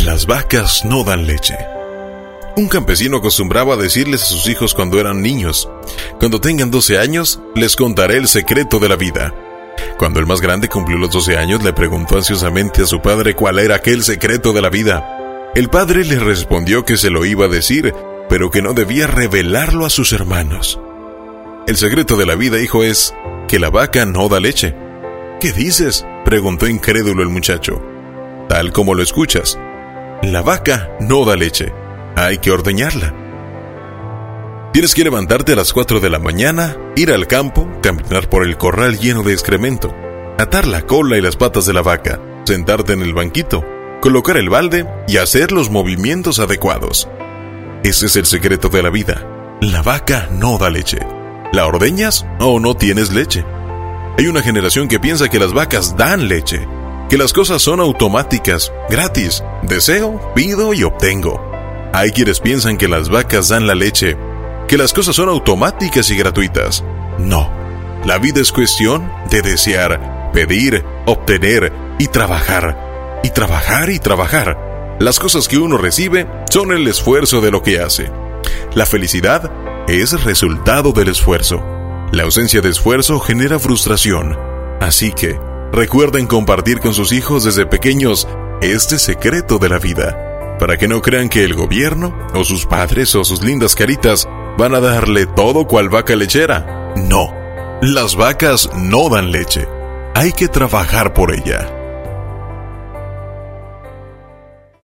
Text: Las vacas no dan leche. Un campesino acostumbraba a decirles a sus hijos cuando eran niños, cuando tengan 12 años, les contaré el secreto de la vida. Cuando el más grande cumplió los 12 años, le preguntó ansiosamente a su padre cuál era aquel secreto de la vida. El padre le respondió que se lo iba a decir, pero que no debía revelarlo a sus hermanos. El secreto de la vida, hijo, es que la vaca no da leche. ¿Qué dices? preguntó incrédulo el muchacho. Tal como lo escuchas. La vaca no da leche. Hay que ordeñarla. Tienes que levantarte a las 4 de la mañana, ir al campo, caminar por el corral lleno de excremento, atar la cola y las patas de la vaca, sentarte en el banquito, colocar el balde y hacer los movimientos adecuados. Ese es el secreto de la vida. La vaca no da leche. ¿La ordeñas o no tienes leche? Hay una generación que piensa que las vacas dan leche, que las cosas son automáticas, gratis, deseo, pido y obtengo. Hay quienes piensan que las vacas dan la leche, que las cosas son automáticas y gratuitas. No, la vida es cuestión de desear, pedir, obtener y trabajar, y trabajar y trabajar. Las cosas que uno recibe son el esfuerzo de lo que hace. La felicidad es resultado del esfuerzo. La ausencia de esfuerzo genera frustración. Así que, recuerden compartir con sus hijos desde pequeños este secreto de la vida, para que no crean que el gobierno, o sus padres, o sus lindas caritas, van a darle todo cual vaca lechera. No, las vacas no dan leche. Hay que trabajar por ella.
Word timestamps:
Las 0.00 0.26
vacas 0.26 0.86
no 0.86 1.04
dan 1.04 1.26
leche. 1.26 1.54
Un 2.56 2.66
campesino 2.66 3.18
acostumbraba 3.18 3.74
a 3.74 3.76
decirles 3.76 4.22
a 4.22 4.26
sus 4.26 4.48
hijos 4.48 4.72
cuando 4.74 4.98
eran 4.98 5.20
niños, 5.20 5.68
cuando 6.18 6.40
tengan 6.40 6.70
12 6.70 6.98
años, 6.98 7.40
les 7.54 7.76
contaré 7.76 8.16
el 8.16 8.26
secreto 8.26 8.78
de 8.78 8.88
la 8.88 8.96
vida. 8.96 9.34
Cuando 9.98 10.18
el 10.18 10.26
más 10.26 10.40
grande 10.40 10.68
cumplió 10.68 10.96
los 10.96 11.10
12 11.10 11.36
años, 11.36 11.62
le 11.62 11.74
preguntó 11.74 12.16
ansiosamente 12.16 12.82
a 12.82 12.86
su 12.86 13.00
padre 13.00 13.34
cuál 13.34 13.58
era 13.58 13.76
aquel 13.76 14.02
secreto 14.02 14.54
de 14.54 14.62
la 14.62 14.70
vida. 14.70 15.50
El 15.54 15.68
padre 15.68 16.04
le 16.04 16.18
respondió 16.18 16.84
que 16.84 16.96
se 16.96 17.10
lo 17.10 17.24
iba 17.26 17.44
a 17.44 17.48
decir, 17.48 17.94
pero 18.30 18.50
que 18.50 18.62
no 18.62 18.72
debía 18.72 19.06
revelarlo 19.06 19.84
a 19.84 19.90
sus 19.90 20.12
hermanos. 20.14 20.80
El 21.66 21.76
secreto 21.76 22.16
de 22.16 22.26
la 22.26 22.34
vida, 22.34 22.60
hijo, 22.60 22.82
es 22.82 23.14
que 23.46 23.58
la 23.58 23.68
vaca 23.68 24.06
no 24.06 24.28
da 24.28 24.40
leche. 24.40 24.74
¿Qué 25.38 25.52
dices? 25.52 26.04
preguntó 26.24 26.66
incrédulo 26.66 27.22
el 27.22 27.28
muchacho. 27.28 27.80
Tal 28.48 28.72
como 28.72 28.94
lo 28.94 29.02
escuchas. 29.02 29.58
La 30.22 30.40
vaca 30.40 30.88
no 31.00 31.24
da 31.24 31.34
leche. 31.34 31.72
Hay 32.14 32.38
que 32.38 32.52
ordeñarla. 32.52 33.12
Tienes 34.72 34.94
que 34.94 35.02
levantarte 35.02 35.54
a 35.54 35.56
las 35.56 35.72
4 35.72 35.98
de 35.98 36.10
la 36.10 36.20
mañana, 36.20 36.76
ir 36.94 37.10
al 37.10 37.26
campo, 37.26 37.68
caminar 37.82 38.30
por 38.30 38.44
el 38.44 38.56
corral 38.56 39.00
lleno 39.00 39.24
de 39.24 39.32
excremento, 39.32 39.92
atar 40.38 40.68
la 40.68 40.82
cola 40.82 41.18
y 41.18 41.20
las 41.20 41.34
patas 41.34 41.66
de 41.66 41.72
la 41.72 41.82
vaca, 41.82 42.20
sentarte 42.44 42.92
en 42.92 43.02
el 43.02 43.14
banquito, 43.14 43.64
colocar 44.00 44.36
el 44.36 44.48
balde 44.48 44.86
y 45.08 45.16
hacer 45.16 45.50
los 45.50 45.70
movimientos 45.70 46.38
adecuados. 46.38 47.08
Ese 47.82 48.06
es 48.06 48.14
el 48.14 48.26
secreto 48.26 48.68
de 48.68 48.84
la 48.84 48.90
vida. 48.90 49.26
La 49.60 49.82
vaca 49.82 50.28
no 50.30 50.56
da 50.56 50.70
leche. 50.70 51.00
¿La 51.52 51.66
ordeñas 51.66 52.24
o 52.38 52.60
no 52.60 52.76
tienes 52.76 53.12
leche? 53.12 53.44
Hay 54.16 54.28
una 54.28 54.42
generación 54.42 54.86
que 54.86 55.00
piensa 55.00 55.28
que 55.28 55.40
las 55.40 55.52
vacas 55.52 55.96
dan 55.96 56.28
leche, 56.28 56.64
que 57.12 57.18
las 57.18 57.34
cosas 57.34 57.60
son 57.60 57.80
automáticas, 57.80 58.72
gratis, 58.88 59.44
deseo, 59.60 60.32
pido 60.34 60.72
y 60.72 60.82
obtengo. 60.82 61.44
Hay 61.92 62.10
quienes 62.10 62.40
piensan 62.40 62.78
que 62.78 62.88
las 62.88 63.10
vacas 63.10 63.50
dan 63.50 63.66
la 63.66 63.74
leche, 63.74 64.16
que 64.66 64.78
las 64.78 64.94
cosas 64.94 65.16
son 65.16 65.28
automáticas 65.28 66.08
y 66.08 66.16
gratuitas. 66.16 66.82
No, 67.18 67.52
la 68.06 68.16
vida 68.16 68.40
es 68.40 68.50
cuestión 68.50 69.12
de 69.28 69.42
desear, 69.42 70.30
pedir, 70.32 70.86
obtener 71.04 71.70
y 71.98 72.06
trabajar, 72.06 73.20
y 73.22 73.28
trabajar 73.28 73.90
y 73.90 73.98
trabajar. 73.98 74.96
Las 74.98 75.20
cosas 75.20 75.48
que 75.48 75.58
uno 75.58 75.76
recibe 75.76 76.26
son 76.50 76.72
el 76.72 76.88
esfuerzo 76.88 77.42
de 77.42 77.50
lo 77.50 77.62
que 77.62 77.78
hace. 77.78 78.10
La 78.74 78.86
felicidad 78.86 79.52
es 79.86 80.24
resultado 80.24 80.92
del 80.92 81.08
esfuerzo. 81.08 81.62
La 82.10 82.22
ausencia 82.22 82.62
de 82.62 82.70
esfuerzo 82.70 83.20
genera 83.20 83.58
frustración. 83.58 84.34
Así 84.80 85.12
que, 85.12 85.38
recuerden 85.72 86.26
compartir 86.26 86.80
con 86.80 86.92
sus 86.92 87.12
hijos 87.12 87.44
desde 87.44 87.66
pequeños 87.66 88.28
este 88.60 88.98
secreto 88.98 89.58
de 89.58 89.70
la 89.70 89.78
vida, 89.78 90.56
para 90.58 90.76
que 90.76 90.86
no 90.86 91.00
crean 91.00 91.28
que 91.28 91.44
el 91.44 91.54
gobierno, 91.54 92.16
o 92.34 92.44
sus 92.44 92.66
padres, 92.66 93.14
o 93.14 93.24
sus 93.24 93.42
lindas 93.42 93.74
caritas, 93.74 94.28
van 94.58 94.74
a 94.74 94.80
darle 94.80 95.26
todo 95.26 95.66
cual 95.66 95.88
vaca 95.88 96.14
lechera. 96.14 96.92
No, 96.94 97.34
las 97.80 98.14
vacas 98.14 98.70
no 98.76 99.08
dan 99.08 99.32
leche. 99.32 99.66
Hay 100.14 100.32
que 100.32 100.48
trabajar 100.48 101.14
por 101.14 101.34
ella. 101.34 101.81